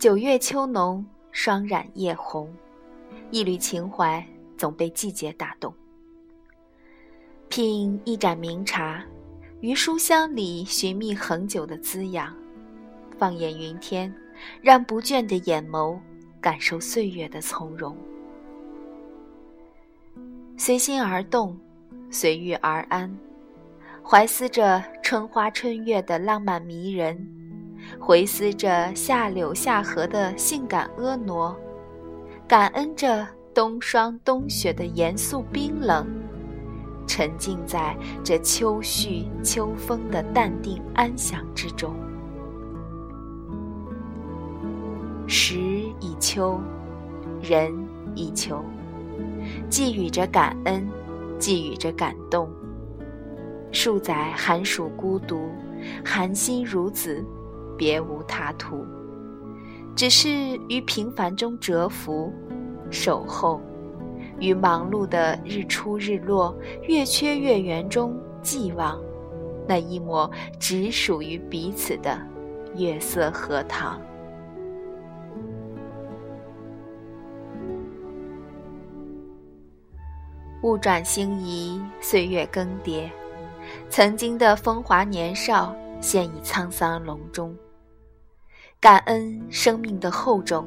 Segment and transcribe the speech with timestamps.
[0.00, 2.50] 九月秋浓，霜染夜红，
[3.30, 4.26] 一缕情怀
[4.56, 5.74] 总被季节打动。
[7.50, 9.04] 品一盏茗茶，
[9.60, 12.34] 于书香里寻觅恒久的滋养。
[13.18, 14.10] 放眼云天，
[14.62, 16.00] 让不倦的眼眸
[16.40, 17.94] 感受岁月的从容。
[20.56, 21.54] 随心而动，
[22.10, 23.14] 随遇而安，
[24.02, 27.36] 怀思着春花春月的浪漫迷人。
[28.02, 31.54] 回思着夏柳夏荷的性感婀娜，
[32.48, 36.06] 感恩着冬霜冬雪的严肃冰冷，
[37.06, 41.94] 沉浸在这秋絮秋风的淡定安详之中。
[45.28, 45.58] 时
[46.00, 46.58] 已秋，
[47.42, 47.70] 人
[48.16, 48.64] 已秋，
[49.68, 50.88] 寄予着感恩，
[51.38, 52.50] 寄予着感动。
[53.70, 55.50] 数载寒暑孤独，
[56.02, 57.22] 寒心如子。
[57.80, 58.84] 别无他途，
[59.96, 60.28] 只是
[60.68, 62.30] 于平凡中蛰伏、
[62.90, 63.58] 守候，
[64.38, 69.00] 于忙碌的日出日落、月缺月圆中寄望
[69.66, 72.20] 那一抹只属于彼此的
[72.76, 73.98] 月色荷塘。
[80.62, 83.08] 物转星移，岁月更迭，
[83.88, 87.56] 曾经的风华年少，现已沧桑隆中。
[88.80, 90.66] 感恩生命的厚重，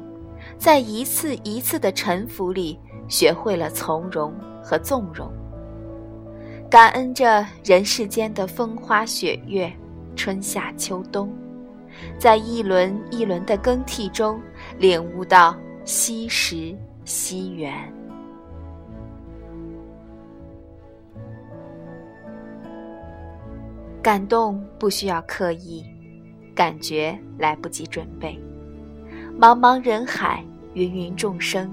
[0.56, 5.28] 在一次一次的沉浮里，学会了从容和纵容。
[6.70, 9.72] 感恩着人世间的风花雪月、
[10.14, 11.28] 春夏秋冬，
[12.16, 14.40] 在一轮一轮的更替中，
[14.78, 16.72] 领悟到惜时
[17.04, 17.74] 惜缘。
[24.00, 25.84] 感动不需要刻意。
[26.54, 28.40] 感觉来不及准备，
[29.38, 30.44] 茫茫人海，
[30.74, 31.70] 芸芸众生，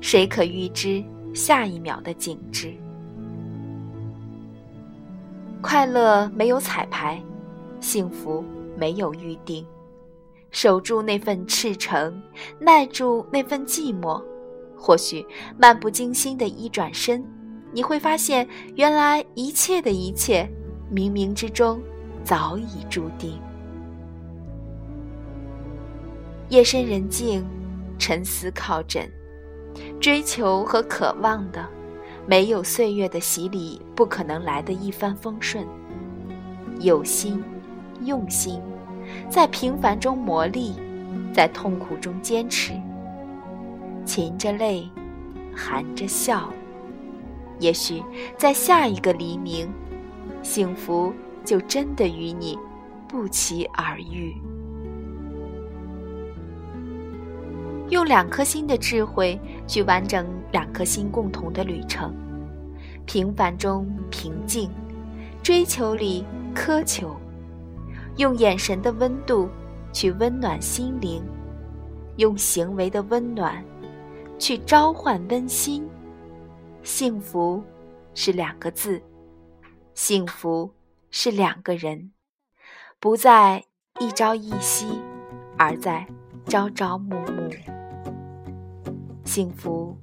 [0.00, 1.04] 谁可预知
[1.34, 2.72] 下一秒的景致？
[5.60, 7.20] 快乐没有彩排，
[7.80, 8.42] 幸福
[8.76, 9.66] 没有预定，
[10.50, 12.22] 守住那份赤诚，
[12.58, 14.22] 耐住那份寂寞，
[14.76, 15.26] 或许
[15.58, 17.22] 漫不经心的一转身，
[17.72, 20.48] 你会发现，原来一切的一切，
[20.90, 21.78] 冥冥之中
[22.24, 23.38] 早已注定。
[26.48, 27.44] 夜深人静，
[27.98, 29.10] 沉思靠枕，
[30.00, 31.68] 追求和渴望的，
[32.24, 35.66] 没有岁月的洗礼，不可能来的一帆风顺。
[36.78, 37.42] 有心，
[38.04, 38.62] 用心，
[39.28, 40.74] 在平凡中磨砺，
[41.34, 42.72] 在痛苦中坚持，
[44.04, 44.88] 噙着泪，
[45.52, 46.48] 含着笑，
[47.58, 48.00] 也许
[48.38, 49.68] 在下一个黎明，
[50.44, 51.12] 幸福
[51.44, 52.56] 就真的与你
[53.08, 54.32] 不期而遇。
[57.88, 62.14] 用两颗心的智慧去完整两颗心共同的旅程，
[63.06, 64.70] 平凡中平静，
[65.42, 67.16] 追求里苛求，
[68.16, 69.48] 用眼神的温度
[69.92, 71.22] 去温暖心灵，
[72.16, 73.64] 用行为的温暖
[74.38, 75.88] 去召唤温馨。
[76.82, 77.62] 幸福
[78.14, 79.00] 是两个字，
[79.94, 80.72] 幸福
[81.10, 82.12] 是两个人，
[82.98, 83.64] 不在
[84.00, 84.86] 一朝一夕，
[85.56, 86.06] 而在
[86.48, 87.50] 朝朝暮暮。
[89.24, 89.96] 幸福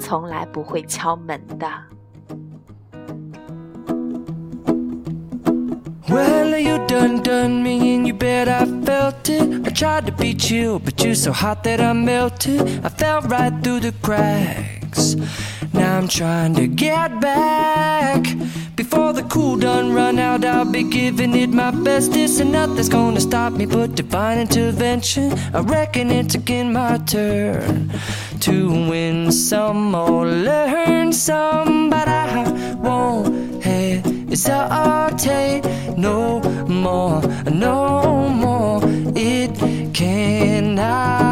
[0.00, 1.66] 从来不会敲门的。
[6.08, 9.66] Well, you done done me and you bet I felt it.
[9.66, 12.84] I tried to be chill, but you're so hot that I melted.
[12.84, 15.16] I fell right through the crack cracks.
[15.72, 18.24] Now I'm trying to get back.
[18.76, 22.12] Before the cool done run out, I'll be giving it my best.
[22.12, 25.32] This and nothing's gonna stop me but divine intervention.
[25.54, 27.92] I reckon it's again my turn
[28.40, 35.62] to win some or learn some, but I won't hesitate
[35.96, 38.80] no more, no more.
[39.14, 39.54] It
[39.94, 41.31] cannot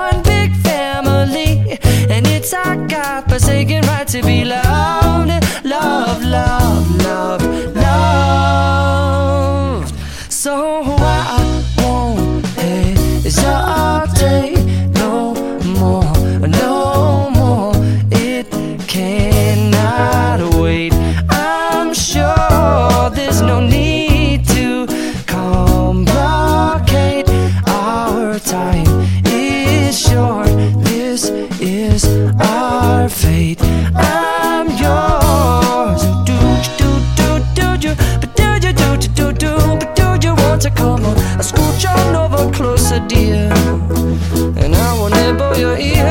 [3.31, 5.29] forsaken right to be loved.
[5.63, 7.41] Love, love, love,
[7.77, 9.95] loved.
[10.29, 12.91] So what I want hey,
[13.25, 13.37] is
[14.19, 14.53] day
[14.95, 15.33] no
[15.79, 16.13] more,
[16.45, 17.71] no more.
[18.11, 18.51] It
[18.89, 20.93] cannot wait.
[21.29, 24.87] I'm sure there's no need to
[25.25, 27.29] complicate
[27.65, 28.90] our time.
[43.07, 43.49] dear,
[44.61, 46.10] and I won't nibble your ear.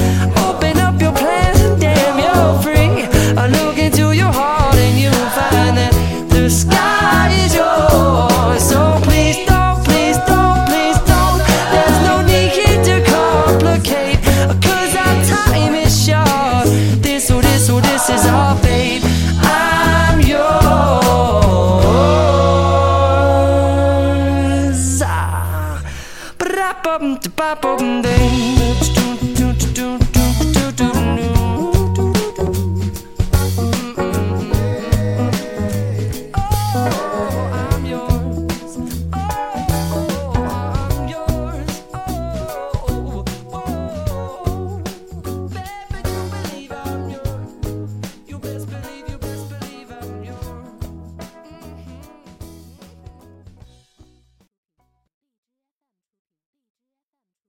[28.01, 29.00] bandage